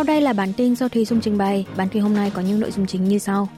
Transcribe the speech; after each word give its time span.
Sau 0.00 0.04
đây 0.04 0.20
là 0.20 0.32
bản 0.32 0.52
tin 0.52 0.76
do 0.76 0.88
Thùy 0.88 1.04
Dung 1.04 1.20
trình 1.20 1.38
bày. 1.38 1.66
Bản 1.76 1.88
tin 1.88 2.02
hôm 2.02 2.14
nay 2.14 2.30
có 2.34 2.42
những 2.42 2.60
nội 2.60 2.70
dung 2.70 2.86
chính 2.86 3.04
như 3.04 3.18
sau. 3.18 3.48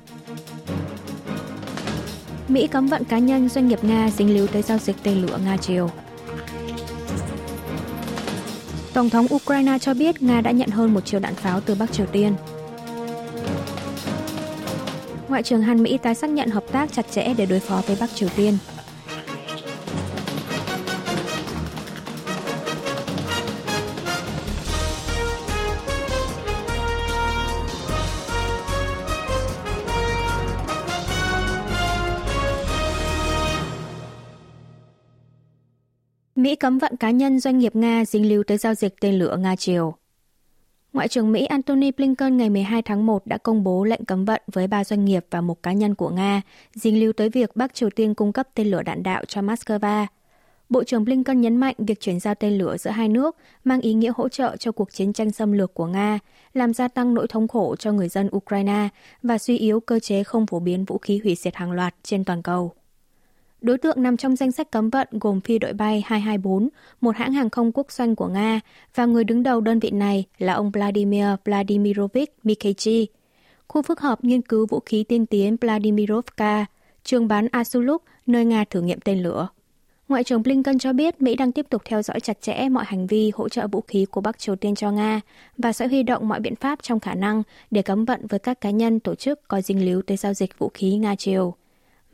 Mỹ 2.49 2.67
cấm 2.67 2.87
vận 2.87 3.05
cá 3.05 3.19
nhân 3.19 3.49
doanh 3.49 3.69
nghiệp 3.69 3.85
Nga 3.85 4.11
dính 4.11 4.35
líu 4.35 4.47
tới 4.47 4.63
giao 4.63 4.79
dịch 4.79 4.97
tên 5.03 5.23
lửa 5.23 5.39
Nga-Triều. 5.45 5.89
Tổng 8.93 9.11
thống 9.11 9.27
Ukraine 9.35 9.79
cho 9.79 9.95
biết 9.95 10.23
Nga 10.23 10.41
đã 10.41 10.51
nhận 10.51 10.69
hơn 10.69 10.95
một 10.95 11.07
triệu 11.07 11.21
đạn 11.21 11.35
pháo 11.35 11.61
từ 11.61 11.75
Bắc 11.75 11.93
Triều 11.93 12.07
Tiên. 12.07 12.35
Ngoại 15.29 15.43
trưởng 15.43 15.63
Hàn 15.63 15.83
Mỹ 15.83 15.99
tái 16.03 16.15
xác 16.15 16.31
nhận 16.31 16.51
hợp 16.51 16.65
tác 16.73 16.93
chặt 16.93 17.07
chẽ 17.11 17.35
để 17.37 17.47
đối 17.47 17.61
phó 17.61 17.83
với 17.87 17.97
Bắc 18.01 18.15
Triều 18.15 18.29
Tiên. 18.37 18.59
Mỹ 36.43 36.57
cấm 36.57 36.79
vận 36.79 36.97
cá 36.97 37.11
nhân 37.11 37.41
doanh 37.41 37.59
nghiệp 37.59 37.77
Nga 37.77 38.05
dính 38.05 38.29
líu 38.29 38.45
tới 38.45 38.59
giao 38.59 38.75
dịch 38.75 39.01
tên 39.01 39.19
lửa 39.19 39.37
Nga-Triều. 39.37 39.93
Ngoại 40.93 41.09
trưởng 41.09 41.33
Mỹ 41.33 41.45
Antony 41.45 41.91
Blinken 41.91 42.37
ngày 42.37 42.51
12 42.51 42.83
tháng 42.83 43.07
1 43.07 43.27
đã 43.27 43.39
công 43.39 43.65
bố 43.65 43.85
lệnh 43.85 44.05
cấm 44.05 44.25
vận 44.25 44.43
với 44.53 44.67
ba 44.67 44.85
doanh 44.85 45.05
nghiệp 45.05 45.27
và 45.31 45.41
một 45.41 45.63
cá 45.63 45.73
nhân 45.73 45.95
của 45.95 46.09
Nga 46.09 46.43
dính 46.75 47.01
líu 47.01 47.13
tới 47.13 47.29
việc 47.29 47.57
Bắc 47.57 47.75
Triều 47.75 47.91
Tiên 47.91 48.15
cung 48.15 48.33
cấp 48.33 48.49
tên 48.55 48.71
lửa 48.71 48.83
đạn 48.83 49.03
đạo 49.03 49.25
cho 49.29 49.41
Moscow. 49.41 50.07
Bộ 50.69 50.85
trưởng 50.85 51.05
Blinken 51.05 51.41
nhấn 51.41 51.57
mạnh 51.57 51.75
việc 51.79 52.01
chuyển 52.01 52.21
giao 52.21 52.35
tên 52.35 52.59
lửa 52.59 52.77
giữa 52.77 52.91
hai 52.91 53.09
nước 53.09 53.37
mang 53.65 53.81
ý 53.81 53.95
nghĩa 53.95 54.13
hỗ 54.17 54.29
trợ 54.29 54.57
cho 54.57 54.73
cuộc 54.73 54.93
chiến 54.93 55.13
tranh 55.13 55.31
xâm 55.31 55.53
lược 55.53 55.75
của 55.75 55.87
Nga, 55.87 56.19
làm 56.55 56.75
gia 56.75 56.89
tăng 56.89 57.15
nỗi 57.15 57.27
thống 57.29 57.49
khổ 57.49 57.77
cho 57.77 57.93
người 57.93 58.09
dân 58.09 58.29
Ukraine 58.37 58.89
và 59.23 59.39
suy 59.39 59.59
yếu 59.59 59.81
cơ 59.81 60.01
chế 60.01 60.25
không 60.25 60.47
phổ 60.47 60.61
biến 60.61 60.85
vũ 60.85 60.99
khí 60.99 61.21
hủy 61.25 61.35
diệt 61.35 61.55
hàng 61.55 61.73
loạt 61.73 61.95
trên 62.03 62.25
toàn 62.25 62.43
cầu. 62.43 62.73
Đối 63.63 63.79
tượng 63.79 64.03
nằm 64.03 64.17
trong 64.17 64.37
danh 64.37 64.53
sách 64.53 64.71
cấm 64.71 64.91
vận 64.91 65.09
gồm 65.11 65.41
phi 65.41 65.59
đội 65.59 65.73
bay 65.73 66.03
224, 66.07 66.69
một 67.01 67.17
hãng 67.17 67.33
hàng 67.33 67.51
không 67.51 67.73
quốc 67.73 67.93
doanh 67.93 68.17
của 68.17 68.29
Nga, 68.29 68.61
và 68.95 69.07
người 69.07 69.25
đứng 69.25 69.43
đầu 69.43 69.61
đơn 69.61 69.79
vị 69.79 69.91
này 69.91 70.25
là 70.39 70.53
ông 70.53 70.71
Vladimir 70.71 71.27
Vladimirovich 71.45 72.35
Mikhachi. 72.43 73.07
Khu 73.69 73.83
phức 73.83 74.01
hợp 74.01 74.25
nghiên 74.25 74.43
cứu 74.43 74.67
vũ 74.67 74.81
khí 74.87 75.05
tiên 75.05 75.27
tiến 75.27 75.57
Vladimirovka, 75.61 76.67
trường 77.05 77.29
bán 77.29 77.49
Asuluk, 77.53 78.05
nơi 78.27 78.45
Nga 78.45 78.65
thử 78.71 78.81
nghiệm 78.81 79.01
tên 79.01 79.23
lửa. 79.23 79.49
Ngoại 80.09 80.25
trưởng 80.25 80.43
Blinken 80.43 80.79
cho 80.79 80.93
biết 80.93 81.23
Mỹ 81.23 81.35
đang 81.35 81.53
tiếp 81.53 81.67
tục 81.71 81.83
theo 81.85 82.03
dõi 82.03 82.21
chặt 82.21 82.41
chẽ 82.41 82.69
mọi 82.69 82.85
hành 82.85 83.07
vi 83.07 83.33
hỗ 83.35 83.49
trợ 83.49 83.67
vũ 83.67 83.81
khí 83.81 84.07
của 84.11 84.21
Bắc 84.21 84.39
Triều 84.39 84.57
Tiên 84.57 84.75
cho 84.75 84.91
Nga 84.91 85.21
và 85.59 85.73
sẽ 85.73 85.89
huy 85.89 86.03
động 86.03 86.29
mọi 86.29 86.41
biện 86.41 86.57
pháp 86.57 86.83
trong 86.83 87.01
khả 87.01 87.15
năng 87.15 87.43
để 87.71 87.83
cấm 87.83 88.05
vận 88.05 88.27
với 88.27 88.39
các 88.39 88.61
cá 88.61 88.71
nhân 88.71 89.01
tổ 89.01 89.15
chức 89.15 89.49
có 89.49 89.61
dính 89.61 89.85
líu 89.85 90.03
tới 90.03 90.17
giao 90.17 90.35
dịch 90.35 90.59
vũ 90.59 90.71
khí 90.75 90.99
Nga-Triều. 90.99 91.53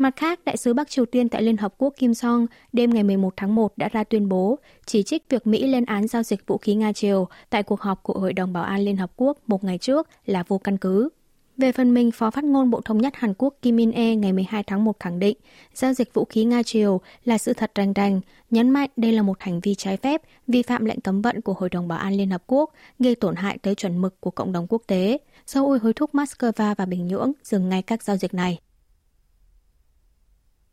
Mặt 0.00 0.16
khác, 0.16 0.40
Đại 0.44 0.56
sứ 0.56 0.74
Bắc 0.74 0.90
Triều 0.90 1.06
Tiên 1.06 1.28
tại 1.28 1.42
Liên 1.42 1.56
Hợp 1.56 1.74
Quốc 1.78 1.94
Kim 1.96 2.14
Song 2.14 2.46
đêm 2.72 2.90
ngày 2.94 3.02
11 3.02 3.34
tháng 3.36 3.54
1 3.54 3.78
đã 3.78 3.88
ra 3.88 4.04
tuyên 4.04 4.28
bố 4.28 4.58
chỉ 4.86 5.02
trích 5.02 5.24
việc 5.28 5.46
Mỹ 5.46 5.66
lên 5.66 5.84
án 5.84 6.08
giao 6.08 6.22
dịch 6.22 6.46
vũ 6.46 6.58
khí 6.58 6.74
Nga-Triều 6.74 7.26
tại 7.50 7.62
cuộc 7.62 7.80
họp 7.80 8.02
của 8.02 8.12
Hội 8.12 8.32
đồng 8.32 8.52
Bảo 8.52 8.64
an 8.64 8.80
Liên 8.80 8.96
Hợp 8.96 9.12
Quốc 9.16 9.38
một 9.46 9.64
ngày 9.64 9.78
trước 9.78 10.08
là 10.26 10.44
vô 10.48 10.58
căn 10.58 10.76
cứ. 10.78 11.08
Về 11.56 11.72
phần 11.72 11.94
mình, 11.94 12.10
Phó 12.10 12.30
phát 12.30 12.44
ngôn 12.44 12.70
Bộ 12.70 12.80
Thống 12.80 12.98
nhất 12.98 13.12
Hàn 13.16 13.34
Quốc 13.38 13.54
Kim 13.62 13.76
In-e 13.76 14.16
ngày 14.16 14.32
12 14.32 14.62
tháng 14.62 14.84
1 14.84 15.00
khẳng 15.00 15.18
định 15.18 15.36
giao 15.74 15.92
dịch 15.92 16.14
vũ 16.14 16.24
khí 16.24 16.44
Nga-Triều 16.44 17.00
là 17.24 17.38
sự 17.38 17.52
thật 17.52 17.72
rành 17.74 17.92
rành, 17.92 18.20
nhấn 18.50 18.70
mạnh 18.70 18.90
đây 18.96 19.12
là 19.12 19.22
một 19.22 19.40
hành 19.40 19.60
vi 19.60 19.74
trái 19.74 19.96
phép, 19.96 20.22
vi 20.46 20.62
phạm 20.62 20.84
lệnh 20.84 21.00
cấm 21.00 21.22
vận 21.22 21.40
của 21.40 21.52
Hội 21.52 21.68
đồng 21.68 21.88
Bảo 21.88 21.98
an 21.98 22.14
Liên 22.14 22.30
Hợp 22.30 22.42
Quốc, 22.46 22.72
gây 22.98 23.14
tổn 23.14 23.36
hại 23.36 23.58
tới 23.58 23.74
chuẩn 23.74 24.00
mực 24.00 24.20
của 24.20 24.30
cộng 24.30 24.52
đồng 24.52 24.66
quốc 24.68 24.82
tế. 24.86 25.18
Seoul 25.46 25.78
hối 25.78 25.92
thúc 25.92 26.10
Moscow 26.14 26.74
và 26.76 26.86
Bình 26.86 27.06
Nhưỡng 27.06 27.32
dừng 27.44 27.68
ngay 27.68 27.82
các 27.82 28.02
giao 28.02 28.16
dịch 28.16 28.34
này. 28.34 28.58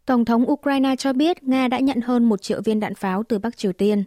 Tổng 0.06 0.26
thống 0.26 0.52
Ukraine 0.52 0.96
cho 0.96 1.14
biết 1.14 1.44
Nga 1.44 1.68
đã 1.68 1.80
nhận 1.80 2.02
hơn 2.02 2.24
một 2.24 2.42
triệu 2.42 2.62
viên 2.62 2.80
đạn 2.80 2.96
pháo 2.96 3.24
từ 3.24 3.40
Bắc 3.40 3.58
Triều 3.58 3.74
Tiên. 3.74 4.04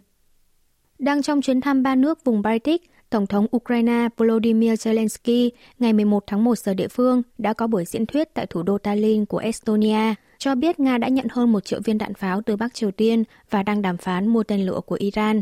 Đang 0.99 1.21
trong 1.21 1.41
chuyến 1.41 1.61
thăm 1.61 1.83
ba 1.83 1.95
nước 1.95 2.23
vùng 2.23 2.41
Baltic, 2.41 2.91
Tổng 3.09 3.27
thống 3.27 3.47
Ukraine 3.55 4.07
Volodymyr 4.17 4.71
Zelensky 4.71 5.49
ngày 5.79 5.93
11 5.93 6.23
tháng 6.27 6.43
1 6.43 6.57
giờ 6.57 6.73
địa 6.73 6.87
phương 6.87 7.21
đã 7.37 7.53
có 7.53 7.67
buổi 7.67 7.85
diễn 7.85 8.05
thuyết 8.05 8.33
tại 8.33 8.45
thủ 8.45 8.63
đô 8.63 8.77
Tallinn 8.77 9.25
của 9.25 9.37
Estonia, 9.37 10.13
cho 10.37 10.55
biết 10.55 10.79
Nga 10.79 10.97
đã 10.97 11.07
nhận 11.07 11.27
hơn 11.31 11.51
một 11.51 11.65
triệu 11.65 11.79
viên 11.83 11.97
đạn 11.97 12.13
pháo 12.13 12.41
từ 12.41 12.55
Bắc 12.55 12.73
Triều 12.73 12.91
Tiên 12.91 13.23
và 13.49 13.63
đang 13.63 13.81
đàm 13.81 13.97
phán 13.97 14.27
mua 14.27 14.43
tên 14.43 14.65
lửa 14.65 14.79
của 14.85 14.95
Iran. 14.95 15.41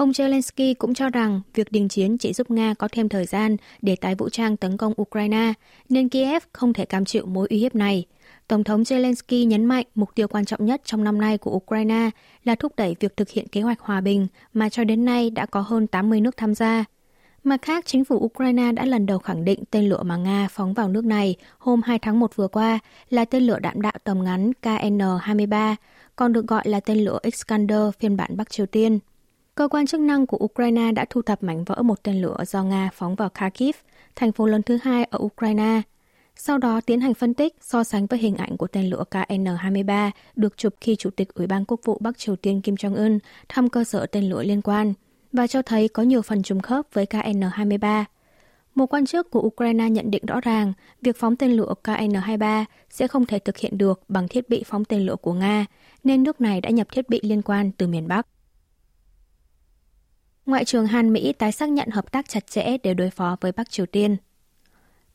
Ông 0.00 0.10
Zelensky 0.10 0.74
cũng 0.78 0.94
cho 0.94 1.10
rằng 1.10 1.40
việc 1.54 1.72
đình 1.72 1.88
chiến 1.88 2.18
chỉ 2.18 2.32
giúp 2.32 2.50
Nga 2.50 2.74
có 2.74 2.88
thêm 2.92 3.08
thời 3.08 3.26
gian 3.26 3.56
để 3.82 3.96
tái 3.96 4.14
vũ 4.14 4.28
trang 4.28 4.56
tấn 4.56 4.76
công 4.76 4.92
Ukraine, 5.02 5.52
nên 5.88 6.08
Kiev 6.08 6.42
không 6.52 6.72
thể 6.72 6.84
cam 6.84 7.04
chịu 7.04 7.26
mối 7.26 7.46
uy 7.50 7.58
hiếp 7.58 7.74
này– 7.74 8.04
Tổng 8.48 8.64
thống 8.64 8.82
Zelensky 8.82 9.46
nhấn 9.46 9.64
mạnh 9.64 9.86
mục 9.94 10.14
tiêu 10.14 10.28
quan 10.28 10.44
trọng 10.44 10.64
nhất 10.66 10.80
trong 10.84 11.04
năm 11.04 11.20
nay 11.20 11.38
của 11.38 11.50
Ukraine 11.50 12.10
là 12.44 12.54
thúc 12.54 12.72
đẩy 12.76 12.96
việc 13.00 13.16
thực 13.16 13.30
hiện 13.30 13.48
kế 13.48 13.60
hoạch 13.60 13.80
hòa 13.80 14.00
bình 14.00 14.26
mà 14.52 14.68
cho 14.68 14.84
đến 14.84 15.04
nay 15.04 15.30
đã 15.30 15.46
có 15.46 15.60
hơn 15.60 15.86
80 15.86 16.20
nước 16.20 16.36
tham 16.36 16.54
gia. 16.54 16.84
Mặt 17.44 17.62
khác, 17.62 17.86
chính 17.86 18.04
phủ 18.04 18.16
Ukraine 18.16 18.72
đã 18.72 18.84
lần 18.84 19.06
đầu 19.06 19.18
khẳng 19.18 19.44
định 19.44 19.64
tên 19.70 19.88
lửa 19.88 20.02
mà 20.02 20.16
Nga 20.16 20.48
phóng 20.50 20.74
vào 20.74 20.88
nước 20.88 21.04
này 21.04 21.36
hôm 21.58 21.82
2 21.82 21.98
tháng 21.98 22.20
1 22.20 22.36
vừa 22.36 22.48
qua 22.48 22.78
là 23.10 23.24
tên 23.24 23.42
lửa 23.42 23.58
đạn 23.58 23.82
đạo 23.82 23.94
tầm 24.04 24.24
ngắn 24.24 24.52
KN-23, 24.62 25.74
còn 26.16 26.32
được 26.32 26.46
gọi 26.46 26.62
là 26.68 26.80
tên 26.80 26.98
lửa 26.98 27.18
Iskander 27.22 27.82
phiên 28.00 28.16
bản 28.16 28.36
Bắc 28.36 28.50
Triều 28.50 28.66
Tiên. 28.66 28.98
Cơ 29.54 29.68
quan 29.68 29.86
chức 29.86 30.00
năng 30.00 30.26
của 30.26 30.38
Ukraine 30.44 30.92
đã 30.92 31.04
thu 31.10 31.22
thập 31.22 31.42
mảnh 31.42 31.64
vỡ 31.64 31.82
một 31.82 32.02
tên 32.02 32.22
lửa 32.22 32.36
do 32.46 32.62
Nga 32.62 32.90
phóng 32.94 33.14
vào 33.14 33.28
Kharkiv, 33.34 33.76
thành 34.16 34.32
phố 34.32 34.46
lớn 34.46 34.62
thứ 34.62 34.78
hai 34.82 35.04
ở 35.04 35.18
Ukraine, 35.22 35.82
sau 36.36 36.58
đó 36.58 36.80
tiến 36.80 37.00
hành 37.00 37.14
phân 37.14 37.34
tích 37.34 37.56
so 37.60 37.84
sánh 37.84 38.06
với 38.06 38.18
hình 38.18 38.36
ảnh 38.36 38.56
của 38.56 38.66
tên 38.66 38.90
lửa 38.90 39.04
KN-23 39.10 40.10
được 40.36 40.56
chụp 40.56 40.74
khi 40.80 40.96
Chủ 40.96 41.10
tịch 41.10 41.34
Ủy 41.34 41.46
ban 41.46 41.64
Quốc 41.64 41.80
vụ 41.84 41.98
Bắc 42.00 42.18
Triều 42.18 42.36
Tiên 42.36 42.60
Kim 42.60 42.74
Jong-un 42.74 43.18
thăm 43.48 43.68
cơ 43.68 43.84
sở 43.84 44.06
tên 44.06 44.28
lửa 44.28 44.42
liên 44.42 44.62
quan 44.62 44.92
và 45.32 45.46
cho 45.46 45.62
thấy 45.62 45.88
có 45.88 46.02
nhiều 46.02 46.22
phần 46.22 46.42
trùng 46.42 46.60
khớp 46.60 46.86
với 46.92 47.06
KN-23. 47.06 48.04
Một 48.74 48.86
quan 48.86 49.06
chức 49.06 49.30
của 49.30 49.40
Ukraine 49.40 49.90
nhận 49.90 50.10
định 50.10 50.26
rõ 50.26 50.40
ràng 50.40 50.72
việc 51.02 51.16
phóng 51.16 51.36
tên 51.36 51.52
lửa 51.52 51.74
KN-23 51.84 52.64
sẽ 52.90 53.08
không 53.08 53.26
thể 53.26 53.38
thực 53.38 53.56
hiện 53.56 53.78
được 53.78 54.00
bằng 54.08 54.28
thiết 54.28 54.48
bị 54.48 54.62
phóng 54.66 54.84
tên 54.84 55.06
lửa 55.06 55.16
của 55.16 55.32
Nga, 55.32 55.66
nên 56.04 56.22
nước 56.22 56.40
này 56.40 56.60
đã 56.60 56.70
nhập 56.70 56.86
thiết 56.92 57.08
bị 57.08 57.20
liên 57.22 57.42
quan 57.42 57.70
từ 57.72 57.86
miền 57.86 58.08
Bắc. 58.08 58.26
Ngoại 60.50 60.64
trưởng 60.64 60.86
Hàn 60.86 61.12
Mỹ 61.12 61.32
tái 61.32 61.52
xác 61.52 61.68
nhận 61.68 61.88
hợp 61.88 62.12
tác 62.12 62.28
chặt 62.28 62.46
chẽ 62.46 62.76
để 62.82 62.94
đối 62.94 63.10
phó 63.10 63.36
với 63.40 63.52
Bắc 63.52 63.70
Triều 63.70 63.86
Tiên– 63.86 64.16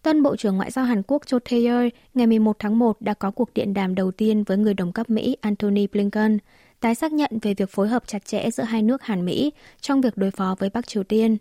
Tân 0.06 0.23
Bộ 0.23 0.35
trưởng 0.35 0.57
Ngoại 0.57 0.72
giao 0.72 0.85
Hàn 0.85 1.01
Quốc 1.07 1.22
Cho 1.25 1.38
Tae-yeol 1.38 1.90
ngày 2.13 2.28
11 2.28 2.56
tháng 2.59 2.79
1 2.79 3.01
đã 3.01 3.13
có 3.13 3.31
cuộc 3.31 3.53
điện 3.53 3.73
đàm 3.73 3.96
đầu 3.96 4.12
tiên 4.12 4.44
với 4.44 4.57
người 4.57 4.73
đồng 4.73 4.91
cấp 4.91 5.09
Mỹ 5.09 5.38
Antony 5.41 5.88
Blinken, 5.88 6.38
tái 6.79 6.96
xác 6.96 7.13
nhận 7.13 7.31
về 7.41 7.53
việc 7.53 7.69
phối 7.69 7.88
hợp 7.88 8.03
chặt 8.07 8.25
chẽ 8.25 8.50
giữa 8.51 8.63
hai 8.63 8.81
nước 8.81 9.03
Hàn 9.03 9.25
Mỹ 9.25 9.51
trong 9.81 10.01
việc 10.01 10.18
đối 10.18 10.31
phó 10.31 10.56
với 10.59 10.69
Bắc 10.69 10.88
Triều 10.88 11.03
Tiên. 11.03 11.38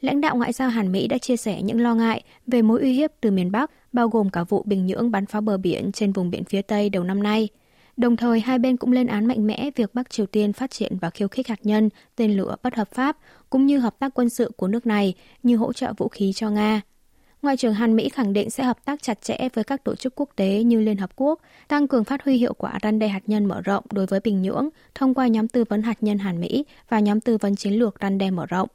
Lãnh 0.00 0.20
đạo 0.20 0.36
ngoại 0.36 0.52
giao 0.52 0.68
Hàn 0.68 0.92
Mỹ 0.92 1.06
đã 1.08 1.18
chia 1.18 1.36
sẻ 1.36 1.62
những 1.62 1.80
lo 1.80 1.94
ngại 1.94 2.22
về 2.46 2.62
mối 2.62 2.80
uy 2.80 2.92
hiếp 2.92 3.10
từ 3.20 3.30
miền 3.30 3.52
Bắc, 3.52 3.70
bao 3.92 4.08
gồm 4.08 4.30
cả 4.30 4.44
vụ 4.44 4.62
Bình 4.66 4.86
Nhưỡng 4.86 5.10
bắn 5.10 5.26
phá 5.26 5.40
bờ 5.40 5.58
biển 5.58 5.92
trên 5.92 6.12
vùng 6.12 6.30
biển 6.30 6.44
phía 6.44 6.62
Tây 6.62 6.90
đầu 6.90 7.04
năm 7.04 7.22
nay. 7.22 7.48
Đồng 7.98 8.16
thời, 8.16 8.40
hai 8.40 8.58
bên 8.58 8.76
cũng 8.76 8.92
lên 8.92 9.06
án 9.06 9.26
mạnh 9.26 9.46
mẽ 9.46 9.70
việc 9.76 9.94
Bắc 9.94 10.10
Triều 10.10 10.26
Tiên 10.26 10.52
phát 10.52 10.70
triển 10.70 10.98
và 11.00 11.10
khiêu 11.10 11.28
khích 11.28 11.48
hạt 11.48 11.58
nhân, 11.62 11.88
tên 12.16 12.36
lửa 12.36 12.56
bất 12.62 12.74
hợp 12.74 12.88
pháp, 12.90 13.16
cũng 13.50 13.66
như 13.66 13.78
hợp 13.78 13.98
tác 13.98 14.14
quân 14.14 14.30
sự 14.30 14.50
của 14.56 14.68
nước 14.68 14.86
này 14.86 15.14
như 15.42 15.56
hỗ 15.56 15.72
trợ 15.72 15.92
vũ 15.96 16.08
khí 16.08 16.32
cho 16.32 16.50
Nga. 16.50 16.80
Ngoại 17.42 17.56
trưởng 17.56 17.74
Hàn 17.74 17.96
Mỹ 17.96 18.08
khẳng 18.08 18.32
định 18.32 18.50
sẽ 18.50 18.64
hợp 18.64 18.84
tác 18.84 19.02
chặt 19.02 19.22
chẽ 19.22 19.48
với 19.54 19.64
các 19.64 19.84
tổ 19.84 19.94
chức 19.94 20.12
quốc 20.16 20.28
tế 20.36 20.62
như 20.62 20.80
Liên 20.80 20.96
Hợp 20.96 21.10
Quốc, 21.16 21.40
tăng 21.68 21.88
cường 21.88 22.04
phát 22.04 22.24
huy 22.24 22.36
hiệu 22.36 22.54
quả 22.54 22.78
răn 22.82 22.98
đe 22.98 23.08
hạt 23.08 23.22
nhân 23.26 23.44
mở 23.44 23.60
rộng 23.60 23.84
đối 23.92 24.06
với 24.06 24.20
Bình 24.20 24.42
Nhưỡng 24.42 24.68
thông 24.94 25.14
qua 25.14 25.26
nhóm 25.26 25.48
tư 25.48 25.64
vấn 25.68 25.82
hạt 25.82 26.02
nhân 26.02 26.18
Hàn 26.18 26.40
Mỹ 26.40 26.64
và 26.88 27.00
nhóm 27.00 27.20
tư 27.20 27.36
vấn 27.40 27.56
chiến 27.56 27.72
lược 27.72 27.96
răn 28.00 28.18
đe 28.18 28.30
mở 28.30 28.46
rộng. 28.46 28.68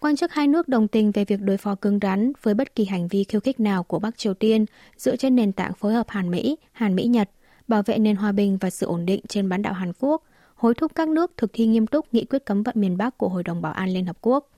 Quan 0.00 0.16
chức 0.16 0.32
hai 0.32 0.48
nước 0.48 0.68
đồng 0.68 0.88
tình 0.88 1.10
về 1.10 1.24
việc 1.24 1.40
đối 1.40 1.56
phó 1.56 1.74
cứng 1.74 1.98
rắn 2.02 2.32
với 2.42 2.54
bất 2.54 2.74
kỳ 2.74 2.84
hành 2.84 3.08
vi 3.08 3.24
khiêu 3.24 3.40
khích 3.40 3.60
nào 3.60 3.82
của 3.82 3.98
Bắc 3.98 4.18
Triều 4.18 4.34
Tiên 4.34 4.66
dựa 4.96 5.16
trên 5.16 5.36
nền 5.36 5.52
tảng 5.52 5.72
phối 5.74 5.92
hợp 5.92 6.08
Hàn 6.08 6.30
Mỹ, 6.30 6.56
Hàn 6.72 6.96
Mỹ 6.96 7.04
Nhật, 7.04 7.30
bảo 7.68 7.82
vệ 7.82 7.98
nền 7.98 8.16
hòa 8.16 8.32
bình 8.32 8.58
và 8.60 8.70
sự 8.70 8.86
ổn 8.86 9.06
định 9.06 9.20
trên 9.28 9.48
bán 9.48 9.62
đảo 9.62 9.72
Hàn 9.72 9.92
Quốc, 10.00 10.22
hối 10.54 10.74
thúc 10.74 10.92
các 10.94 11.08
nước 11.08 11.32
thực 11.36 11.50
thi 11.52 11.66
nghiêm 11.66 11.86
túc 11.86 12.14
nghị 12.14 12.24
quyết 12.24 12.44
cấm 12.46 12.62
vận 12.62 12.74
miền 12.78 12.96
Bắc 12.96 13.18
của 13.18 13.28
Hội 13.28 13.42
đồng 13.42 13.62
Bảo 13.62 13.72
an 13.72 13.88
Liên 13.88 14.06
Hợp 14.06 14.16
Quốc. 14.20 14.50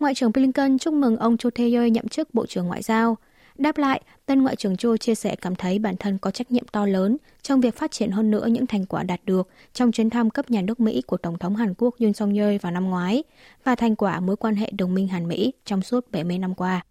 Ngoại 0.00 0.14
trưởng 0.14 0.32
Blinken 0.32 0.78
chúc 0.78 0.94
mừng 0.94 1.16
ông 1.16 1.36
Cho 1.36 1.50
Tae-yeol 1.50 1.88
nhậm 1.88 2.08
chức 2.08 2.34
Bộ 2.34 2.46
trưởng 2.46 2.66
Ngoại 2.66 2.82
giao. 2.82 3.16
Đáp 3.58 3.78
lại, 3.78 4.02
tân 4.26 4.42
Ngoại 4.42 4.56
trưởng 4.56 4.76
Cho 4.76 4.96
chia 4.96 5.14
sẻ 5.14 5.36
cảm 5.36 5.54
thấy 5.54 5.78
bản 5.78 5.96
thân 5.96 6.18
có 6.18 6.30
trách 6.30 6.50
nhiệm 6.50 6.66
to 6.72 6.86
lớn 6.86 7.16
trong 7.42 7.60
việc 7.60 7.76
phát 7.76 7.90
triển 7.90 8.10
hơn 8.10 8.30
nữa 8.30 8.46
những 8.46 8.66
thành 8.66 8.86
quả 8.86 9.02
đạt 9.02 9.20
được 9.24 9.48
trong 9.72 9.92
chuyến 9.92 10.10
thăm 10.10 10.30
cấp 10.30 10.50
nhà 10.50 10.62
nước 10.62 10.80
Mỹ 10.80 11.02
của 11.06 11.16
Tổng 11.16 11.38
thống 11.38 11.56
Hàn 11.56 11.74
Quốc 11.78 11.94
Yoon 12.00 12.12
song 12.12 12.34
yeol 12.34 12.56
vào 12.56 12.72
năm 12.72 12.90
ngoái 12.90 13.22
và 13.64 13.74
thành 13.74 13.96
quả 13.96 14.20
mối 14.20 14.36
quan 14.36 14.56
hệ 14.56 14.70
đồng 14.78 14.94
minh 14.94 15.08
Hàn-Mỹ 15.08 15.52
trong 15.64 15.82
suốt 15.82 16.10
70 16.10 16.38
năm 16.38 16.54
qua. 16.54 16.84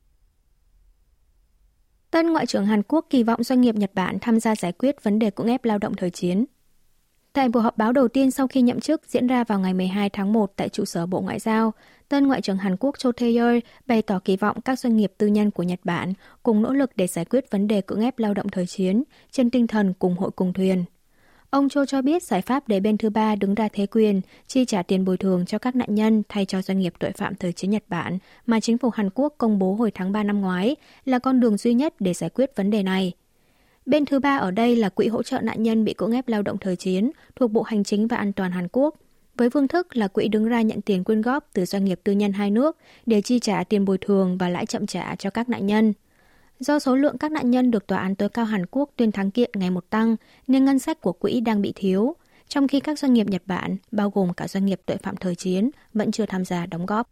Tân 2.11 2.33
Ngoại 2.33 2.45
trưởng 2.45 2.65
Hàn 2.65 2.81
Quốc 2.87 3.05
kỳ 3.09 3.23
vọng 3.23 3.43
doanh 3.43 3.61
nghiệp 3.61 3.75
Nhật 3.75 3.91
Bản 3.93 4.17
tham 4.21 4.39
gia 4.39 4.55
giải 4.55 4.71
quyết 4.71 5.03
vấn 5.03 5.19
đề 5.19 5.29
cưỡng 5.29 5.47
ép 5.47 5.65
lao 5.65 5.77
động 5.77 5.93
thời 5.95 6.09
chiến. 6.09 6.45
Tại 7.33 7.49
buổi 7.49 7.63
họp 7.63 7.77
báo 7.77 7.91
đầu 7.91 8.07
tiên 8.07 8.31
sau 8.31 8.47
khi 8.47 8.61
nhậm 8.61 8.79
chức 8.79 9.01
diễn 9.07 9.27
ra 9.27 9.43
vào 9.43 9.59
ngày 9.59 9.73
12 9.73 10.09
tháng 10.09 10.33
1 10.33 10.53
tại 10.55 10.69
trụ 10.69 10.85
sở 10.85 11.05
Bộ 11.05 11.21
Ngoại 11.21 11.39
giao, 11.39 11.73
tân 12.09 12.27
Ngoại 12.27 12.41
trưởng 12.41 12.57
Hàn 12.57 12.77
Quốc 12.79 12.95
Cho 12.97 13.11
Tae-yeol 13.11 13.59
bày 13.85 14.01
tỏ 14.01 14.19
kỳ 14.25 14.37
vọng 14.37 14.61
các 14.61 14.79
doanh 14.79 14.97
nghiệp 14.97 15.13
tư 15.17 15.27
nhân 15.27 15.51
của 15.51 15.63
Nhật 15.63 15.79
Bản 15.83 16.13
cùng 16.43 16.61
nỗ 16.61 16.73
lực 16.73 16.91
để 16.95 17.07
giải 17.07 17.25
quyết 17.25 17.51
vấn 17.51 17.67
đề 17.67 17.81
cưỡng 17.81 18.01
ép 18.01 18.19
lao 18.19 18.33
động 18.33 18.49
thời 18.49 18.65
chiến 18.65 19.03
trên 19.31 19.49
tinh 19.49 19.67
thần 19.67 19.93
cùng 19.99 20.15
hội 20.17 20.31
cùng 20.31 20.53
thuyền. 20.53 20.85
Ông 21.51 21.69
Cho 21.69 21.85
cho 21.85 22.01
biết 22.01 22.23
giải 22.23 22.41
pháp 22.41 22.67
để 22.67 22.79
bên 22.79 22.97
thứ 22.97 23.09
ba 23.09 23.35
đứng 23.35 23.55
ra 23.55 23.67
thế 23.73 23.85
quyền, 23.85 24.21
chi 24.47 24.65
trả 24.65 24.83
tiền 24.83 25.05
bồi 25.05 25.17
thường 25.17 25.45
cho 25.45 25.57
các 25.57 25.75
nạn 25.75 25.95
nhân 25.95 26.23
thay 26.29 26.45
cho 26.45 26.61
doanh 26.61 26.79
nghiệp 26.79 26.93
tội 26.99 27.11
phạm 27.11 27.35
thời 27.35 27.53
chiến 27.53 27.69
Nhật 27.69 27.83
Bản 27.87 28.17
mà 28.45 28.59
chính 28.59 28.77
phủ 28.77 28.89
Hàn 28.89 29.09
Quốc 29.09 29.35
công 29.37 29.59
bố 29.59 29.73
hồi 29.73 29.91
tháng 29.91 30.11
3 30.11 30.23
năm 30.23 30.41
ngoái 30.41 30.75
là 31.05 31.19
con 31.19 31.39
đường 31.39 31.57
duy 31.57 31.73
nhất 31.73 31.93
để 31.99 32.13
giải 32.13 32.29
quyết 32.29 32.55
vấn 32.55 32.69
đề 32.69 32.83
này. 32.83 33.13
Bên 33.85 34.05
thứ 34.05 34.19
ba 34.19 34.37
ở 34.37 34.51
đây 34.51 34.75
là 34.75 34.89
Quỹ 34.89 35.07
hỗ 35.07 35.23
trợ 35.23 35.39
nạn 35.41 35.63
nhân 35.63 35.85
bị 35.85 35.93
cưỡng 35.93 36.11
ép 36.11 36.27
lao 36.27 36.41
động 36.41 36.57
thời 36.57 36.75
chiến 36.75 37.11
thuộc 37.35 37.51
Bộ 37.51 37.61
Hành 37.61 37.83
chính 37.83 38.07
và 38.07 38.17
An 38.17 38.33
toàn 38.33 38.51
Hàn 38.51 38.67
Quốc. 38.71 38.95
Với 39.37 39.49
phương 39.49 39.67
thức 39.67 39.97
là 39.97 40.07
quỹ 40.07 40.27
đứng 40.27 40.45
ra 40.45 40.61
nhận 40.61 40.81
tiền 40.81 41.03
quyên 41.03 41.21
góp 41.21 41.49
từ 41.53 41.65
doanh 41.65 41.85
nghiệp 41.85 41.99
tư 42.03 42.11
nhân 42.11 42.33
hai 42.33 42.51
nước 42.51 42.77
để 43.05 43.21
chi 43.21 43.39
trả 43.39 43.63
tiền 43.63 43.85
bồi 43.85 43.97
thường 43.97 44.37
và 44.37 44.49
lãi 44.49 44.65
chậm 44.65 44.87
trả 44.87 45.15
cho 45.15 45.29
các 45.29 45.49
nạn 45.49 45.65
nhân. 45.65 45.93
Do 46.61 46.79
số 46.79 46.95
lượng 46.95 47.17
các 47.17 47.31
nạn 47.31 47.51
nhân 47.51 47.71
được 47.71 47.87
Tòa 47.87 47.99
án 47.99 48.15
tối 48.15 48.29
cao 48.29 48.45
Hàn 48.45 48.65
Quốc 48.71 48.89
tuyên 48.95 49.11
thắng 49.11 49.31
kiện 49.31 49.51
ngày 49.53 49.69
một 49.69 49.89
tăng, 49.89 50.15
nên 50.47 50.65
ngân 50.65 50.79
sách 50.79 51.01
của 51.01 51.13
quỹ 51.13 51.39
đang 51.39 51.61
bị 51.61 51.73
thiếu, 51.75 52.15
trong 52.47 52.67
khi 52.67 52.79
các 52.79 52.99
doanh 52.99 53.13
nghiệp 53.13 53.27
Nhật 53.27 53.41
Bản, 53.45 53.77
bao 53.91 54.09
gồm 54.09 54.33
cả 54.33 54.47
doanh 54.47 54.65
nghiệp 54.65 54.81
tội 54.85 54.97
phạm 54.97 55.15
thời 55.15 55.35
chiến, 55.35 55.69
vẫn 55.93 56.11
chưa 56.11 56.25
tham 56.25 56.45
gia 56.45 56.65
đóng 56.65 56.85
góp. 56.85 57.09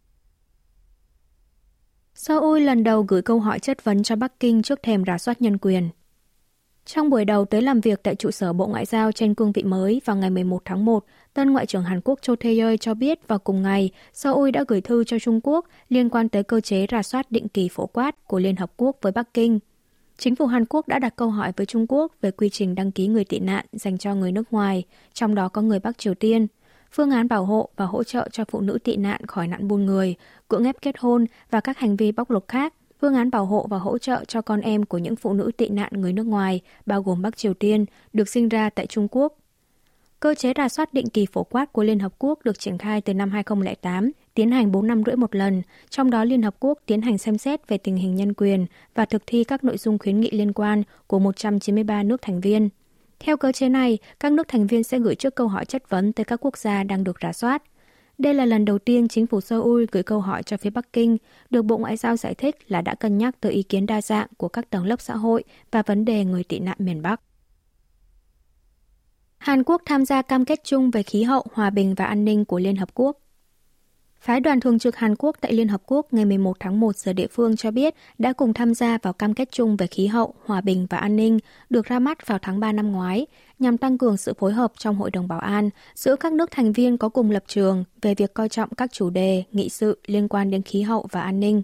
Seoul 2.14 2.60
lần 2.60 2.84
đầu 2.84 3.02
gửi 3.02 3.22
câu 3.22 3.40
hỏi 3.40 3.58
chất 3.58 3.84
vấn 3.84 4.02
cho 4.02 4.16
Bắc 4.16 4.40
Kinh 4.40 4.62
trước 4.62 4.82
thềm 4.82 5.04
rà 5.06 5.18
soát 5.18 5.42
nhân 5.42 5.58
quyền. 5.58 5.88
Trong 6.86 7.10
buổi 7.10 7.24
đầu 7.24 7.44
tới 7.44 7.62
làm 7.62 7.80
việc 7.80 8.02
tại 8.02 8.14
trụ 8.14 8.30
sở 8.30 8.52
Bộ 8.52 8.66
Ngoại 8.66 8.84
giao 8.84 9.12
trên 9.12 9.34
cương 9.34 9.52
vị 9.52 9.62
mới 9.62 10.00
vào 10.04 10.16
ngày 10.16 10.30
11 10.30 10.62
tháng 10.64 10.84
1, 10.84 11.04
tân 11.34 11.52
Ngoại 11.52 11.66
trưởng 11.66 11.84
Hàn 11.84 12.00
Quốc 12.04 12.18
Cho 12.22 12.34
Tae-yeol 12.34 12.76
cho 12.76 12.94
biết 12.94 13.28
vào 13.28 13.38
cùng 13.38 13.62
ngày, 13.62 13.90
Seoul 14.12 14.50
đã 14.50 14.64
gửi 14.68 14.80
thư 14.80 15.04
cho 15.04 15.18
Trung 15.18 15.40
Quốc 15.42 15.66
liên 15.88 16.10
quan 16.10 16.28
tới 16.28 16.42
cơ 16.42 16.60
chế 16.60 16.86
rà 16.90 17.02
soát 17.02 17.30
định 17.30 17.48
kỳ 17.48 17.68
phổ 17.68 17.86
quát 17.86 18.26
của 18.26 18.38
Liên 18.38 18.56
Hợp 18.56 18.72
Quốc 18.76 18.96
với 19.02 19.12
Bắc 19.12 19.34
Kinh. 19.34 19.58
Chính 20.18 20.36
phủ 20.36 20.46
Hàn 20.46 20.64
Quốc 20.64 20.88
đã 20.88 20.98
đặt 20.98 21.16
câu 21.16 21.30
hỏi 21.30 21.52
với 21.56 21.66
Trung 21.66 21.86
Quốc 21.88 22.12
về 22.20 22.30
quy 22.30 22.48
trình 22.48 22.74
đăng 22.74 22.92
ký 22.92 23.06
người 23.06 23.24
tị 23.24 23.38
nạn 23.38 23.66
dành 23.72 23.98
cho 23.98 24.14
người 24.14 24.32
nước 24.32 24.52
ngoài, 24.52 24.84
trong 25.14 25.34
đó 25.34 25.48
có 25.48 25.62
người 25.62 25.78
Bắc 25.78 25.98
Triều 25.98 26.14
Tiên, 26.14 26.46
phương 26.92 27.10
án 27.10 27.28
bảo 27.28 27.44
hộ 27.44 27.68
và 27.76 27.86
hỗ 27.86 28.04
trợ 28.04 28.28
cho 28.32 28.44
phụ 28.48 28.60
nữ 28.60 28.78
tị 28.84 28.96
nạn 28.96 29.26
khỏi 29.26 29.48
nạn 29.48 29.68
buôn 29.68 29.86
người, 29.86 30.14
cưỡng 30.48 30.64
ép 30.64 30.76
kết 30.82 30.98
hôn 30.98 31.26
và 31.50 31.60
các 31.60 31.78
hành 31.78 31.96
vi 31.96 32.12
bóc 32.12 32.30
lột 32.30 32.48
khác 32.48 32.74
phương 33.00 33.14
án 33.14 33.30
bảo 33.30 33.46
hộ 33.46 33.66
và 33.70 33.78
hỗ 33.78 33.98
trợ 33.98 34.24
cho 34.24 34.42
con 34.42 34.60
em 34.60 34.84
của 34.84 34.98
những 34.98 35.16
phụ 35.16 35.32
nữ 35.32 35.50
tị 35.56 35.68
nạn 35.68 35.92
người 35.92 36.12
nước 36.12 36.26
ngoài, 36.26 36.60
bao 36.86 37.02
gồm 37.02 37.22
Bắc 37.22 37.36
Triều 37.36 37.54
Tiên, 37.54 37.84
được 38.12 38.28
sinh 38.28 38.48
ra 38.48 38.70
tại 38.70 38.86
Trung 38.86 39.08
Quốc. 39.10 39.36
Cơ 40.20 40.34
chế 40.34 40.52
rà 40.56 40.68
soát 40.68 40.94
định 40.94 41.08
kỳ 41.08 41.26
phổ 41.26 41.44
quát 41.44 41.72
của 41.72 41.82
Liên 41.82 41.98
Hợp 41.98 42.12
Quốc 42.18 42.38
được 42.44 42.58
triển 42.58 42.78
khai 42.78 43.00
từ 43.00 43.14
năm 43.14 43.30
2008, 43.30 44.10
tiến 44.34 44.50
hành 44.50 44.72
4 44.72 44.86
năm 44.86 45.02
rưỡi 45.06 45.16
một 45.16 45.34
lần, 45.34 45.62
trong 45.90 46.10
đó 46.10 46.24
Liên 46.24 46.42
Hợp 46.42 46.54
Quốc 46.60 46.78
tiến 46.86 47.02
hành 47.02 47.18
xem 47.18 47.38
xét 47.38 47.68
về 47.68 47.78
tình 47.78 47.96
hình 47.96 48.14
nhân 48.14 48.34
quyền 48.34 48.66
và 48.94 49.04
thực 49.04 49.22
thi 49.26 49.44
các 49.44 49.64
nội 49.64 49.76
dung 49.76 49.98
khuyến 49.98 50.20
nghị 50.20 50.30
liên 50.30 50.52
quan 50.52 50.82
của 51.06 51.18
193 51.18 52.02
nước 52.02 52.22
thành 52.22 52.40
viên. 52.40 52.68
Theo 53.20 53.36
cơ 53.36 53.52
chế 53.52 53.68
này, 53.68 53.98
các 54.20 54.32
nước 54.32 54.48
thành 54.48 54.66
viên 54.66 54.82
sẽ 54.82 54.98
gửi 54.98 55.14
trước 55.14 55.34
câu 55.34 55.48
hỏi 55.48 55.64
chất 55.64 55.90
vấn 55.90 56.12
tới 56.12 56.24
các 56.24 56.40
quốc 56.44 56.58
gia 56.58 56.82
đang 56.82 57.04
được 57.04 57.16
rà 57.22 57.32
soát. 57.32 57.62
Đây 58.20 58.34
là 58.34 58.44
lần 58.44 58.64
đầu 58.64 58.78
tiên 58.78 59.08
chính 59.08 59.26
phủ 59.26 59.40
Seoul 59.40 59.84
gửi 59.92 60.02
câu 60.02 60.20
hỏi 60.20 60.42
cho 60.42 60.56
phía 60.56 60.70
Bắc 60.70 60.92
Kinh, 60.92 61.16
được 61.50 61.62
Bộ 61.62 61.78
Ngoại 61.78 61.96
giao 61.96 62.16
giải 62.16 62.34
thích 62.34 62.70
là 62.70 62.80
đã 62.80 62.94
cân 62.94 63.18
nhắc 63.18 63.40
tới 63.40 63.52
ý 63.52 63.62
kiến 63.62 63.86
đa 63.86 64.02
dạng 64.02 64.26
của 64.36 64.48
các 64.48 64.70
tầng 64.70 64.84
lớp 64.84 65.00
xã 65.00 65.16
hội 65.16 65.44
và 65.70 65.82
vấn 65.82 66.04
đề 66.04 66.24
người 66.24 66.44
tị 66.44 66.58
nạn 66.58 66.76
miền 66.80 67.02
Bắc. 67.02 67.20
Hàn 69.38 69.64
Quốc 69.64 69.82
tham 69.84 70.04
gia 70.04 70.22
cam 70.22 70.44
kết 70.44 70.60
chung 70.64 70.90
về 70.90 71.02
khí 71.02 71.22
hậu, 71.22 71.46
hòa 71.52 71.70
bình 71.70 71.94
và 71.94 72.04
an 72.04 72.24
ninh 72.24 72.44
của 72.44 72.58
Liên 72.58 72.76
Hợp 72.76 72.88
Quốc. 72.94 73.18
Phái 74.20 74.40
đoàn 74.40 74.60
thường 74.60 74.78
trực 74.78 74.96
Hàn 74.96 75.14
Quốc 75.18 75.36
tại 75.40 75.52
Liên 75.52 75.68
Hợp 75.68 75.82
Quốc 75.86 76.06
ngày 76.12 76.24
11 76.24 76.56
tháng 76.60 76.80
1 76.80 76.96
giờ 76.96 77.12
địa 77.12 77.26
phương 77.26 77.56
cho 77.56 77.70
biết 77.70 77.94
đã 78.18 78.32
cùng 78.32 78.54
tham 78.54 78.74
gia 78.74 78.98
vào 79.02 79.12
cam 79.12 79.34
kết 79.34 79.48
chung 79.52 79.76
về 79.76 79.86
khí 79.86 80.06
hậu, 80.06 80.34
hòa 80.44 80.60
bình 80.60 80.86
và 80.90 80.98
an 80.98 81.16
ninh 81.16 81.38
được 81.70 81.86
ra 81.86 81.98
mắt 81.98 82.26
vào 82.26 82.38
tháng 82.42 82.60
3 82.60 82.72
năm 82.72 82.92
ngoái 82.92 83.26
nhằm 83.58 83.78
tăng 83.78 83.98
cường 83.98 84.16
sự 84.16 84.34
phối 84.38 84.52
hợp 84.52 84.72
trong 84.78 84.96
Hội 84.96 85.10
đồng 85.10 85.28
Bảo 85.28 85.38
an 85.38 85.70
giữa 85.94 86.16
các 86.16 86.32
nước 86.32 86.50
thành 86.50 86.72
viên 86.72 86.98
có 86.98 87.08
cùng 87.08 87.30
lập 87.30 87.44
trường 87.46 87.84
về 88.02 88.14
việc 88.14 88.34
coi 88.34 88.48
trọng 88.48 88.74
các 88.74 88.92
chủ 88.92 89.10
đề, 89.10 89.44
nghị 89.52 89.68
sự 89.68 89.98
liên 90.06 90.28
quan 90.28 90.50
đến 90.50 90.62
khí 90.62 90.82
hậu 90.82 91.06
và 91.10 91.20
an 91.20 91.40
ninh. 91.40 91.62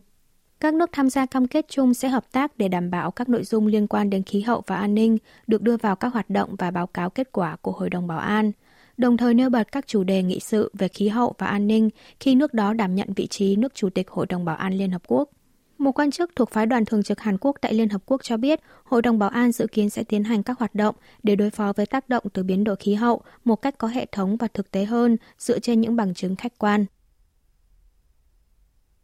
Các 0.61 0.75
nước 0.75 0.91
tham 0.93 1.11
gia 1.11 1.27
cam 1.27 1.47
kết 1.47 1.67
chung 1.69 1.95
sẽ 1.95 2.09
hợp 2.09 2.33
tác 2.33 2.59
để 2.59 2.69
đảm 2.69 2.91
bảo 2.91 3.11
các 3.11 3.29
nội 3.29 3.45
dung 3.45 3.67
liên 3.67 3.87
quan 3.87 4.11
đến 4.11 4.23
khí 4.23 4.41
hậu 4.41 4.63
và 4.67 4.77
an 4.77 4.95
ninh 4.95 5.19
được 5.47 5.63
đưa 5.63 5.77
vào 5.77 5.97
các 5.97 6.13
hoạt 6.13 6.31
động 6.31 6.57
và 6.59 6.71
báo 6.71 6.87
cáo 6.87 7.11
kết 7.11 7.33
quả 7.33 7.57
của 7.57 7.73
Hội 7.73 7.91
đồng 7.91 8.07
Bảo 8.07 8.19
an– 8.19 8.53
đồng 8.97 9.17
thời 9.17 9.35
nêu 9.35 9.51
bật 9.51 9.73
các 9.73 9.87
chủ 9.87 10.05
đề 10.05 10.23
nghị 10.23 10.41
sự 10.41 10.71
về 10.75 10.89
khí 10.89 11.09
hậu 11.09 11.35
và 11.39 11.47
an 11.47 11.67
ninh 11.67 11.91
khi 12.21 12.35
nước 12.35 12.55
đó 12.55 12.73
đảm 12.73 12.95
nhận 12.95 13.09
vị 13.17 13.27
trí 13.27 13.57
nước 13.57 13.75
chủ 13.75 13.91
tịch 13.91 14.11
Hội 14.11 14.27
đồng 14.27 14.45
Bảo 14.45 14.57
an 14.57 14.75
Liên 14.75 14.91
Hợp 14.91 15.03
Quốc. 15.07 15.31
Một 15.79 15.93
quan 15.93 16.11
chức 16.11 16.31
thuộc 16.37 16.51
phái 16.51 16.67
đoàn 16.67 16.85
thường 16.85 17.03
trực 17.03 17.21
Hàn 17.21 17.39
Quốc 17.39 17.57
tại 17.61 17.75
Liên 17.75 17.89
Hợp 17.89 18.03
Quốc 18.07 18.25
cho 18.25 18.37
biết, 18.37 18.61
Hội 18.85 19.03
đồng 19.03 19.19
Bảo 19.19 19.29
an 19.29 19.53
dự 19.53 19.67
kiến 19.67 19.91
sẽ 19.91 20.05
tiến 20.05 20.25
hành 20.25 20.43
các 20.43 20.59
hoạt 20.59 20.75
động 20.75 20.95
để 21.23 21.37
đối 21.37 21.51
phó 21.51 21.73
với 21.77 21.87
tác 21.87 22.09
động 22.09 22.25
từ 22.33 22.43
biến 22.43 22.65
đổi 22.65 22.77
khí 22.77 22.95
hậu 22.95 23.23
một 23.45 23.57
cách 23.57 23.79
có 23.79 23.89
hệ 23.89 24.07
thống 24.13 24.37
và 24.37 24.49
thực 24.49 24.71
tế 24.71 24.85
hơn 24.85 25.17
dựa 25.39 25.59
trên 25.59 25.81
những 25.81 25.97
bằng 25.97 26.15
chứng 26.15 26.37
khách 26.37 26.59
quan. 26.59 26.85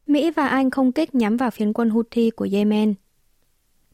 Mỹ 0.07 0.31
và 0.31 0.49
Anh 0.49 0.71
không 0.71 0.93
kích 0.93 1.15
nhắm 1.15 1.37
vào 1.37 1.51
phiến 1.51 1.73
quân 1.73 1.91
Houthi 1.91 2.31
của 2.31 2.49
Yemen. 2.53 2.95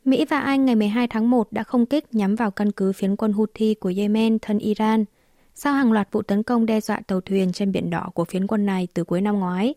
Mỹ 0.04 0.24
và 0.24 0.40
Anh 0.40 0.64
ngày 0.64 0.76
12 0.76 1.08
tháng 1.08 1.30
1 1.30 1.52
đã 1.52 1.62
không 1.62 1.86
kích 1.86 2.14
nhắm 2.14 2.34
vào 2.34 2.50
căn 2.50 2.72
cứ 2.72 2.92
phiến 2.92 3.16
quân 3.16 3.32
Houthi 3.32 3.74
của 3.74 3.92
Yemen 3.96 4.38
thân 4.38 4.58
Iran– 4.58 5.04
sau 5.60 5.74
hàng 5.74 5.92
loạt 5.92 6.08
vụ 6.12 6.22
tấn 6.22 6.42
công 6.42 6.66
đe 6.66 6.80
dọa 6.80 7.00
tàu 7.06 7.20
thuyền 7.20 7.52
trên 7.52 7.72
biển 7.72 7.90
đỏ 7.90 8.10
của 8.14 8.24
phiến 8.24 8.46
quân 8.46 8.66
này 8.66 8.88
từ 8.94 9.04
cuối 9.04 9.20
năm 9.20 9.40
ngoái. 9.40 9.74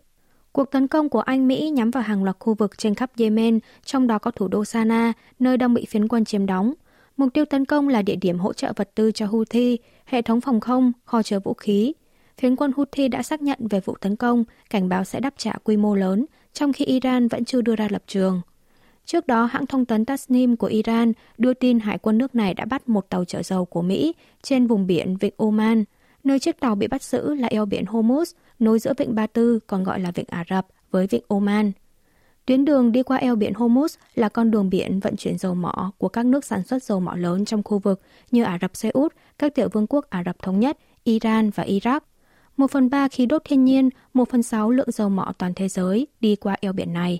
Cuộc 0.52 0.72
tấn 0.72 0.88
công 0.88 1.10
của 1.10 1.20
Anh 1.20 1.48
Mỹ 1.48 1.70
nhắm 1.70 1.92
vào 1.92 2.04
hàng 2.04 2.24
loạt 2.24 2.36
khu 2.40 2.54
vực 2.54 2.78
trên 2.78 2.96
khắp 2.96 3.12
Yemen, 3.18 3.60
trong 3.86 4.08
đó 4.08 4.20
có 4.20 4.32
thủ 4.32 4.48
đô 4.48 4.66
Sana, 4.66 5.14
nơi 5.40 5.58
đang 5.58 5.74
bị 5.74 5.86
phiến 5.86 6.08
quân 6.08 6.26
chiếm 6.26 6.46
đóng. 6.46 6.74
Mục 7.18 7.30
tiêu 7.34 7.46
tấn 7.46 7.66
công 7.66 7.88
là 7.88 8.02
địa 8.02 8.16
điểm 8.16 8.40
hỗ 8.40 8.54
trợ 8.54 8.74
vật 8.76 8.92
tư 8.96 9.12
cho 9.12 9.26
Houthi, 9.26 9.78
hệ 10.06 10.22
thống 10.22 10.42
phòng 10.42 10.60
không, 10.60 10.92
kho 11.06 11.24
chứa 11.24 11.40
vũ 11.40 11.54
khí. 11.54 11.94
Phiến 12.38 12.56
quân 12.56 12.72
Houthi 12.76 13.08
đã 13.08 13.24
xác 13.24 13.42
nhận 13.42 13.68
về 13.70 13.80
vụ 13.80 13.96
tấn 14.02 14.16
công, 14.16 14.44
cảnh 14.70 14.90
báo 14.90 15.04
sẽ 15.04 15.20
đáp 15.20 15.34
trả 15.38 15.54
quy 15.64 15.78
mô 15.78 15.96
lớn, 15.96 16.26
trong 16.54 16.74
khi 16.74 16.86
Iran 16.86 17.28
vẫn 17.28 17.46
chưa 17.46 17.62
đưa 17.62 17.76
ra 17.76 17.88
lập 17.92 18.04
trường. 18.08 18.42
Trước 19.12 19.28
đó, 19.28 19.46
hãng 19.46 19.66
thông 19.66 19.86
tấn 19.86 20.06
Tasnim 20.06 20.56
của 20.56 20.68
Iran 20.68 21.14
đưa 21.38 21.54
tin 21.54 21.80
hải 21.80 21.98
quân 21.98 22.18
nước 22.18 22.36
này 22.36 22.54
đã 22.54 22.66
bắt 22.66 22.90
một 22.90 23.10
tàu 23.10 23.26
chở 23.26 23.44
dầu 23.44 23.66
của 23.66 23.82
Mỹ 23.82 24.14
trên 24.42 24.68
vùng 24.68 24.88
biển 24.88 25.18
Vịnh 25.18 25.34
Oman. 25.38 25.84
Nơi 26.24 26.40
chiếc 26.40 26.60
tàu 26.60 26.76
bị 26.76 26.88
bắt 26.88 27.04
giữ 27.04 27.34
là 27.34 27.48
eo 27.48 27.66
biển 27.66 27.86
Hormuz, 27.86 28.34
nối 28.60 28.80
giữa 28.80 28.94
Vịnh 28.98 29.16
Ba 29.16 29.28
Tư, 29.28 29.60
còn 29.68 29.84
gọi 29.84 30.00
là 30.00 30.12
Vịnh 30.12 30.26
Ả 30.30 30.44
Rập, 30.50 30.68
với 30.92 31.08
Vịnh 31.08 31.24
Oman. 31.28 31.72
Tuyến 32.46 32.66
đường 32.66 32.92
đi 32.92 33.04
qua 33.04 33.18
eo 33.18 33.36
biển 33.36 33.54
Hormuz 33.54 33.98
là 34.16 34.30
con 34.30 34.52
đường 34.52 34.70
biển 34.70 35.00
vận 35.00 35.16
chuyển 35.16 35.38
dầu 35.38 35.56
mỏ 35.56 35.92
của 35.98 36.10
các 36.10 36.26
nước 36.26 36.46
sản 36.46 36.64
xuất 36.64 36.84
dầu 36.84 37.00
mỏ 37.00 37.16
lớn 37.16 37.46
trong 37.46 37.64
khu 37.64 37.80
vực 37.80 38.02
như 38.32 38.44
Ả 38.44 38.58
Rập 38.62 38.76
Xê 38.76 38.90
Út, 38.90 39.14
các 39.40 39.56
tiểu 39.56 39.70
vương 39.72 39.88
quốc 39.88 40.10
Ả 40.10 40.24
Rập 40.26 40.40
Thống 40.40 40.60
Nhất, 40.60 40.78
Iran 41.04 41.50
và 41.50 41.64
Iraq. 41.64 42.00
Một 42.58 42.72
phần 42.72 42.90
ba 42.90 43.08
khí 43.08 43.26
đốt 43.26 43.42
thiên 43.46 43.66
nhiên, 43.66 43.90
một 44.14 44.30
phần 44.30 44.44
sáu 44.44 44.72
lượng 44.72 44.92
dầu 44.92 45.10
mỏ 45.10 45.34
toàn 45.38 45.54
thế 45.54 45.68
giới 45.68 46.08
đi 46.20 46.36
qua 46.36 46.56
eo 46.62 46.74
biển 46.74 46.94
này. 46.94 47.20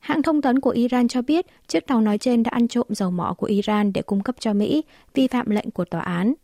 Hãng 0.00 0.22
thông 0.22 0.42
tấn 0.42 0.60
của 0.60 0.70
Iran 0.70 1.08
cho 1.08 1.22
biết 1.22 1.46
chiếc 1.68 1.86
tàu 1.86 2.00
nói 2.00 2.18
trên 2.18 2.42
đã 2.42 2.50
ăn 2.50 2.68
trộm 2.68 2.86
dầu 2.88 3.10
mỏ 3.10 3.34
của 3.38 3.46
Iran 3.46 3.92
để 3.92 4.02
cung 4.02 4.22
cấp 4.22 4.36
cho 4.38 4.52
Mỹ, 4.52 4.84
vi 5.14 5.26
phạm 5.26 5.50
lệnh 5.50 5.70
của 5.70 5.84
tòa 5.84 6.00
án. 6.00 6.34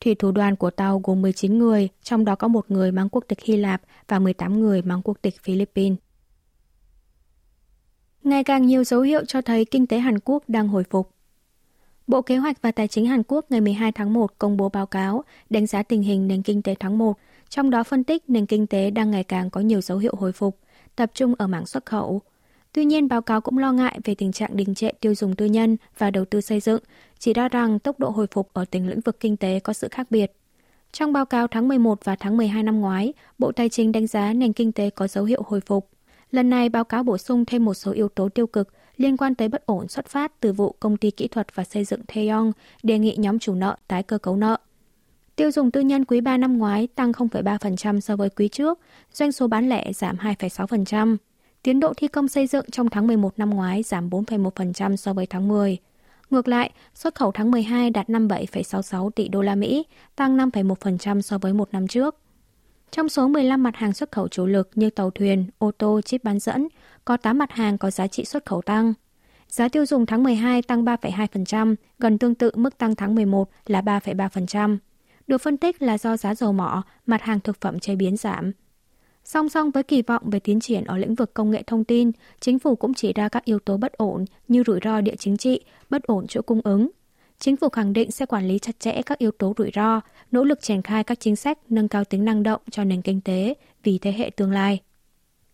Thủy 0.00 0.14
thủ 0.14 0.32
đoàn 0.32 0.56
của 0.56 0.70
tàu 0.70 1.00
gồm 1.04 1.22
19 1.22 1.58
người, 1.58 1.88
trong 2.02 2.24
đó 2.24 2.34
có 2.34 2.48
một 2.48 2.70
người 2.70 2.92
mang 2.92 3.08
quốc 3.08 3.24
tịch 3.28 3.40
Hy 3.40 3.56
Lạp 3.56 3.82
và 4.08 4.18
18 4.18 4.60
người 4.60 4.82
mang 4.82 5.02
quốc 5.04 5.18
tịch 5.22 5.34
Philippines. 5.42 5.98
Ngày 8.24 8.44
càng 8.44 8.66
nhiều 8.66 8.84
dấu 8.84 9.00
hiệu 9.00 9.24
cho 9.24 9.42
thấy 9.42 9.64
kinh 9.64 9.86
tế 9.86 9.98
Hàn 9.98 10.18
Quốc 10.24 10.42
đang 10.48 10.68
hồi 10.68 10.84
phục. 10.90 11.10
Bộ 12.06 12.22
Kế 12.22 12.36
hoạch 12.36 12.62
và 12.62 12.72
Tài 12.72 12.88
chính 12.88 13.06
Hàn 13.06 13.22
Quốc 13.28 13.44
ngày 13.48 13.60
12 13.60 13.92
tháng 13.92 14.12
1 14.12 14.38
công 14.38 14.56
bố 14.56 14.68
báo 14.68 14.86
cáo 14.86 15.24
đánh 15.50 15.66
giá 15.66 15.82
tình 15.82 16.02
hình 16.02 16.28
nền 16.28 16.42
kinh 16.42 16.62
tế 16.62 16.74
tháng 16.80 16.98
1, 16.98 17.18
trong 17.48 17.70
đó 17.70 17.82
phân 17.82 18.04
tích 18.04 18.24
nền 18.28 18.46
kinh 18.46 18.66
tế 18.66 18.90
đang 18.90 19.10
ngày 19.10 19.24
càng 19.24 19.50
có 19.50 19.60
nhiều 19.60 19.80
dấu 19.80 19.98
hiệu 19.98 20.14
hồi 20.18 20.32
phục, 20.32 20.58
tập 20.96 21.10
trung 21.14 21.34
ở 21.38 21.46
mảng 21.46 21.66
xuất 21.66 21.86
khẩu, 21.86 22.22
Tuy 22.74 22.84
nhiên, 22.84 23.08
báo 23.08 23.22
cáo 23.22 23.40
cũng 23.40 23.58
lo 23.58 23.72
ngại 23.72 24.00
về 24.04 24.14
tình 24.14 24.32
trạng 24.32 24.56
đình 24.56 24.74
trệ 24.74 24.90
tiêu 25.00 25.14
dùng 25.14 25.36
tư 25.36 25.46
nhân 25.46 25.76
và 25.98 26.10
đầu 26.10 26.24
tư 26.24 26.40
xây 26.40 26.60
dựng, 26.60 26.80
chỉ 27.18 27.32
ra 27.32 27.48
rằng 27.48 27.78
tốc 27.78 27.98
độ 27.98 28.10
hồi 28.10 28.26
phục 28.30 28.52
ở 28.52 28.64
từng 28.70 28.88
lĩnh 28.88 29.00
vực 29.00 29.20
kinh 29.20 29.36
tế 29.36 29.60
có 29.60 29.72
sự 29.72 29.88
khác 29.90 30.06
biệt. 30.10 30.32
Trong 30.92 31.12
báo 31.12 31.26
cáo 31.26 31.46
tháng 31.46 31.68
11 31.68 32.04
và 32.04 32.16
tháng 32.16 32.36
12 32.36 32.62
năm 32.62 32.80
ngoái, 32.80 33.12
Bộ 33.38 33.52
Tài 33.52 33.68
chính 33.68 33.92
đánh 33.92 34.06
giá 34.06 34.32
nền 34.32 34.52
kinh 34.52 34.72
tế 34.72 34.90
có 34.90 35.06
dấu 35.06 35.24
hiệu 35.24 35.42
hồi 35.46 35.60
phục. 35.60 35.90
Lần 36.30 36.50
này, 36.50 36.68
báo 36.68 36.84
cáo 36.84 37.02
bổ 37.02 37.18
sung 37.18 37.44
thêm 37.44 37.64
một 37.64 37.74
số 37.74 37.92
yếu 37.92 38.08
tố 38.08 38.28
tiêu 38.28 38.46
cực 38.46 38.68
liên 38.96 39.16
quan 39.16 39.34
tới 39.34 39.48
bất 39.48 39.66
ổn 39.66 39.88
xuất 39.88 40.06
phát 40.06 40.40
từ 40.40 40.52
vụ 40.52 40.74
công 40.80 40.96
ty 40.96 41.10
kỹ 41.10 41.28
thuật 41.28 41.54
và 41.54 41.64
xây 41.64 41.84
dựng 41.84 42.00
theon 42.08 42.52
đề 42.82 42.98
nghị 42.98 43.16
nhóm 43.18 43.38
chủ 43.38 43.54
nợ 43.54 43.76
tái 43.88 44.02
cơ 44.02 44.18
cấu 44.18 44.36
nợ. 44.36 44.56
Tiêu 45.36 45.50
dùng 45.50 45.70
tư 45.70 45.80
nhân 45.80 46.04
quý 46.04 46.20
3 46.20 46.36
năm 46.36 46.58
ngoái 46.58 46.86
tăng 46.86 47.12
0,3% 47.12 48.00
so 48.00 48.16
với 48.16 48.30
quý 48.30 48.48
trước, 48.48 48.78
doanh 49.12 49.32
số 49.32 49.46
bán 49.46 49.68
lẻ 49.68 49.92
giảm 49.92 50.16
2,6%. 50.16 51.16
Tiến 51.64 51.80
độ 51.80 51.92
thi 51.96 52.08
công 52.08 52.28
xây 52.28 52.46
dựng 52.46 52.64
trong 52.70 52.90
tháng 52.90 53.06
11 53.06 53.38
năm 53.38 53.50
ngoái 53.50 53.82
giảm 53.82 54.10
4,1% 54.10 54.96
so 54.96 55.12
với 55.12 55.26
tháng 55.26 55.48
10. 55.48 55.78
Ngược 56.30 56.48
lại, 56.48 56.70
xuất 56.94 57.14
khẩu 57.14 57.32
tháng 57.32 57.50
12 57.50 57.90
đạt 57.90 58.08
57,66 58.08 59.10
tỷ 59.10 59.28
đô 59.28 59.42
la 59.42 59.54
Mỹ, 59.54 59.86
tăng 60.16 60.36
5,1% 60.36 61.20
so 61.20 61.38
với 61.38 61.52
một 61.52 61.68
năm 61.72 61.88
trước. 61.88 62.16
Trong 62.90 63.08
số 63.08 63.28
15 63.28 63.62
mặt 63.62 63.76
hàng 63.76 63.92
xuất 63.92 64.12
khẩu 64.12 64.28
chủ 64.28 64.46
lực 64.46 64.70
như 64.74 64.90
tàu 64.90 65.10
thuyền, 65.10 65.46
ô 65.58 65.70
tô, 65.70 66.00
chip 66.00 66.24
bán 66.24 66.38
dẫn, 66.38 66.68
có 67.04 67.16
8 67.16 67.38
mặt 67.38 67.52
hàng 67.52 67.78
có 67.78 67.90
giá 67.90 68.06
trị 68.06 68.24
xuất 68.24 68.46
khẩu 68.46 68.62
tăng. 68.62 68.94
Giá 69.48 69.68
tiêu 69.68 69.86
dùng 69.86 70.06
tháng 70.06 70.22
12 70.22 70.62
tăng 70.62 70.84
3,2%, 70.84 71.74
gần 71.98 72.18
tương 72.18 72.34
tự 72.34 72.50
mức 72.54 72.78
tăng 72.78 72.94
tháng 72.94 73.14
11 73.14 73.50
là 73.66 73.80
3,3%. 73.80 74.78
Được 75.26 75.38
phân 75.38 75.56
tích 75.56 75.82
là 75.82 75.98
do 75.98 76.16
giá 76.16 76.34
dầu 76.34 76.52
mỏ, 76.52 76.82
mặt 77.06 77.22
hàng 77.22 77.40
thực 77.40 77.60
phẩm 77.60 77.80
chế 77.80 77.96
biến 77.96 78.16
giảm. 78.16 78.52
Song 79.24 79.48
song 79.48 79.70
với 79.70 79.82
kỳ 79.82 80.02
vọng 80.02 80.22
về 80.30 80.40
tiến 80.40 80.60
triển 80.60 80.84
ở 80.84 80.98
lĩnh 80.98 81.14
vực 81.14 81.34
công 81.34 81.50
nghệ 81.50 81.62
thông 81.62 81.84
tin, 81.84 82.10
chính 82.40 82.58
phủ 82.58 82.76
cũng 82.76 82.94
chỉ 82.94 83.12
ra 83.12 83.28
các 83.28 83.44
yếu 83.44 83.58
tố 83.58 83.76
bất 83.76 83.92
ổn 83.92 84.24
như 84.48 84.62
rủi 84.66 84.80
ro 84.84 85.00
địa 85.00 85.16
chính 85.16 85.36
trị, 85.36 85.60
bất 85.90 86.02
ổn 86.02 86.26
chuỗi 86.26 86.42
cung 86.42 86.60
ứng. 86.64 86.90
Chính 87.38 87.56
phủ 87.56 87.68
khẳng 87.68 87.92
định 87.92 88.10
sẽ 88.10 88.26
quản 88.26 88.48
lý 88.48 88.58
chặt 88.58 88.80
chẽ 88.80 89.02
các 89.06 89.18
yếu 89.18 89.30
tố 89.30 89.54
rủi 89.58 89.70
ro, 89.74 90.00
nỗ 90.32 90.44
lực 90.44 90.62
triển 90.62 90.82
khai 90.82 91.04
các 91.04 91.20
chính 91.20 91.36
sách 91.36 91.58
nâng 91.68 91.88
cao 91.88 92.04
tính 92.04 92.24
năng 92.24 92.42
động 92.42 92.60
cho 92.70 92.84
nền 92.84 93.02
kinh 93.02 93.20
tế 93.20 93.54
vì 93.82 93.98
thế 93.98 94.12
hệ 94.12 94.30
tương 94.30 94.52
lai. 94.52 94.80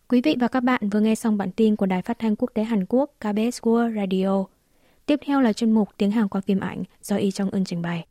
Quý 0.09 0.21
vị 0.21 0.37
và 0.41 0.49
các 0.49 0.61
bạn 0.61 0.89
vừa 0.91 1.01
nghe 1.01 1.15
xong 1.15 1.37
bản 1.37 1.51
tin 1.53 1.77
của 1.77 1.87
Đài 1.87 2.03
Phát 2.03 2.19
thanh 2.19 2.37
Quốc 2.37 2.51
tế 2.55 2.65
Hàn 2.65 2.85
Quốc 2.89 3.11
KBS 3.19 3.61
World 3.63 3.97
Radio. 3.97 4.45
Tiếp 5.07 5.21
theo 5.27 5.41
là 5.41 5.53
chuyên 5.53 5.73
mục 5.73 5.89
Tiếng 5.97 6.11
Hàn 6.11 6.29
qua 6.29 6.41
phim 6.41 6.61
ảnh 6.61 6.85
do 7.03 7.17
Y 7.17 7.31
Trong 7.31 7.51
Ưn 7.51 7.65
trình 7.65 7.83
bày. 7.83 8.07